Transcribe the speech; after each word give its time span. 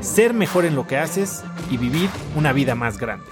ser 0.00 0.34
mejor 0.34 0.64
en 0.64 0.74
lo 0.74 0.86
que 0.86 0.96
haces 0.96 1.42
y 1.70 1.76
vivir 1.76 2.08
una 2.36 2.52
vida 2.52 2.74
más 2.74 2.98
grande. 2.98 3.30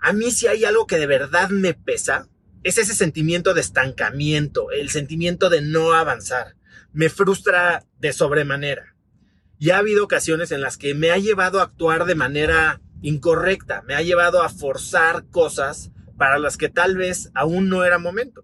A 0.00 0.12
mí 0.12 0.30
si 0.30 0.46
hay 0.46 0.64
algo 0.64 0.86
que 0.86 0.98
de 0.98 1.06
verdad 1.06 1.50
me 1.50 1.74
pesa, 1.74 2.28
es 2.62 2.78
ese 2.78 2.94
sentimiento 2.94 3.54
de 3.54 3.60
estancamiento, 3.60 4.70
el 4.70 4.90
sentimiento 4.90 5.50
de 5.50 5.62
no 5.62 5.94
avanzar. 5.94 6.56
Me 6.92 7.08
frustra 7.08 7.84
de 7.98 8.12
sobremanera. 8.12 8.94
Y 9.58 9.70
ha 9.70 9.78
habido 9.78 10.04
ocasiones 10.04 10.52
en 10.52 10.60
las 10.60 10.76
que 10.76 10.94
me 10.94 11.10
ha 11.10 11.18
llevado 11.18 11.60
a 11.60 11.64
actuar 11.64 12.04
de 12.04 12.14
manera 12.14 12.80
incorrecta, 13.02 13.82
me 13.82 13.94
ha 13.94 14.02
llevado 14.02 14.42
a 14.42 14.48
forzar 14.48 15.26
cosas 15.30 15.90
para 16.16 16.38
las 16.38 16.56
que 16.56 16.68
tal 16.68 16.96
vez 16.96 17.30
aún 17.34 17.68
no 17.68 17.84
era 17.84 17.98
momento. 17.98 18.42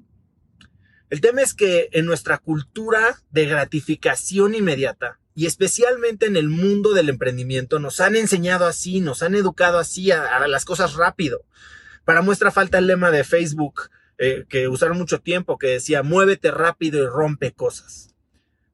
El 1.13 1.21
tema 1.21 1.43
es 1.43 1.53
que 1.53 1.91
en 1.93 2.07
nuestra 2.07 2.39
cultura 2.39 3.21
de 3.31 3.45
gratificación 3.45 4.55
inmediata, 4.55 5.21
y 5.35 5.45
especialmente 5.45 6.25
en 6.25 6.39
el 6.39 6.49
mundo 6.49 6.95
del 6.95 7.11
emprendimiento, 7.11 7.79
nos 7.79 8.01
han 8.01 8.17
enseñado 8.17 8.65
así, 8.65 9.03
nos 9.03 9.23
han 9.23 9.35
educado 9.35 9.79
así 9.79 10.11
a, 10.11 10.49
las 10.49 10.65
cosas 10.65 10.95
rápido. 10.95 11.45
Para 12.07 12.23
muestra 12.23 12.51
falta 12.51 12.79
el 12.79 12.87
lema 12.87 13.11
de 13.11 13.25
Facebook 13.25 13.91
eh, 14.17 14.47
que 14.49 14.69
usaron 14.69 14.97
mucho 14.97 15.21
tiempo, 15.21 15.59
que 15.59 15.67
decía, 15.67 16.03
muévete 16.03 16.51
rápido 16.51 17.05
y 17.05 17.07
rompe 17.07 17.53
cosas. 17.53 18.15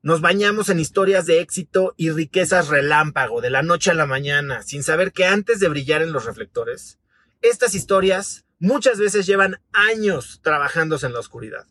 Nos 0.03 0.21
bañamos 0.21 0.69
en 0.69 0.79
historias 0.79 1.27
de 1.27 1.41
éxito 1.41 1.93
y 1.97 2.13
riquezas 2.13 2.69
relámpago 2.69 3.41
de 3.41 3.51
la 3.51 3.63
noche 3.63 3.91
a 3.91 3.95
la 3.95 4.07
mañana, 4.07 4.63
sin 4.63 4.85
saber 4.85 5.11
que 5.11 5.27
antes 5.27 5.59
de 5.59 5.69
brillar 5.69 6.03
en 6.03 6.13
los 6.13 6.25
reflectores, 6.25 7.01
estas 7.43 7.75
historias 7.75 8.45
muchas 8.61 9.01
veces 9.01 9.27
llevan 9.27 9.61
años 9.73 10.39
trabajándose 10.45 11.07
en 11.07 11.15
la 11.15 11.19
oscuridad. 11.19 11.67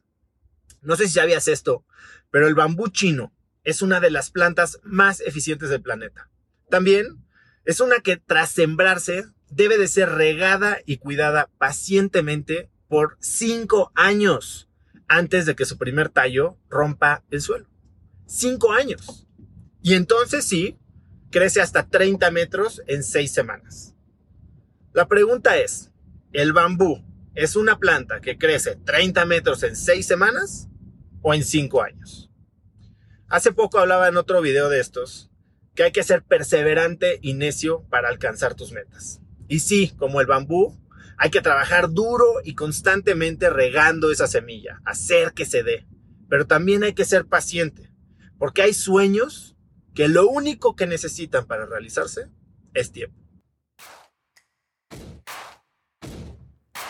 No 0.87 0.95
sé 0.95 1.07
si 1.07 1.13
sabías 1.13 1.47
esto, 1.47 1.85
pero 2.31 2.47
el 2.47 2.55
bambú 2.55 2.87
chino 2.87 3.33
es 3.63 3.81
una 3.81 3.99
de 3.99 4.09
las 4.09 4.31
plantas 4.31 4.79
más 4.83 5.19
eficientes 5.19 5.69
del 5.69 5.81
planeta. 5.81 6.31
También 6.69 7.23
es 7.65 7.79
una 7.79 7.99
que 7.99 8.17
tras 8.17 8.49
sembrarse 8.49 9.25
debe 9.49 9.77
de 9.77 9.87
ser 9.87 10.09
regada 10.09 10.79
y 10.85 10.97
cuidada 10.97 11.49
pacientemente 11.57 12.71
por 12.87 13.17
cinco 13.19 13.91
años 13.95 14.69
antes 15.07 15.45
de 15.45 15.55
que 15.55 15.65
su 15.65 15.77
primer 15.77 16.09
tallo 16.09 16.57
rompa 16.69 17.23
el 17.29 17.41
suelo 17.41 17.67
cinco 18.27 18.73
años. 18.73 19.25
Y 19.81 19.93
entonces 19.93 20.45
sí, 20.45 20.77
crece 21.31 21.61
hasta 21.61 21.87
30 21.87 22.29
metros 22.31 22.81
en 22.87 23.03
seis 23.03 23.31
semanas. 23.31 23.95
La 24.93 25.07
pregunta 25.07 25.57
es, 25.57 25.91
¿el 26.33 26.53
bambú 26.53 27.03
es 27.35 27.55
una 27.55 27.79
planta 27.79 28.19
que 28.19 28.37
crece 28.37 28.75
30 28.75 29.25
metros 29.25 29.63
en 29.63 29.75
seis 29.75 30.05
semanas 30.05 30.69
o 31.21 31.33
en 31.33 31.43
cinco 31.43 31.81
años? 31.81 32.29
Hace 33.27 33.51
poco 33.51 33.79
hablaba 33.79 34.07
en 34.07 34.17
otro 34.17 34.41
video 34.41 34.69
de 34.69 34.79
estos 34.79 35.29
que 35.75 35.83
hay 35.83 35.91
que 35.91 36.03
ser 36.03 36.23
perseverante 36.23 37.19
y 37.21 37.33
necio 37.33 37.83
para 37.89 38.09
alcanzar 38.09 38.55
tus 38.55 38.71
metas. 38.71 39.21
Y 39.47 39.59
sí, 39.59 39.93
como 39.97 40.21
el 40.21 40.27
bambú, 40.27 40.77
hay 41.17 41.29
que 41.29 41.41
trabajar 41.41 41.91
duro 41.91 42.25
y 42.43 42.55
constantemente 42.55 43.49
regando 43.49 44.11
esa 44.11 44.27
semilla, 44.27 44.81
hacer 44.85 45.33
que 45.33 45.45
se 45.45 45.63
dé. 45.63 45.85
Pero 46.29 46.47
también 46.47 46.83
hay 46.83 46.93
que 46.93 47.05
ser 47.05 47.25
paciente 47.25 47.91
porque 48.37 48.61
hay 48.61 48.73
sueños 48.73 49.55
que 49.93 50.07
lo 50.07 50.27
único 50.27 50.75
que 50.75 50.87
necesitan 50.87 51.47
para 51.47 51.65
realizarse 51.65 52.29
es 52.73 52.91
tiempo. 52.91 53.26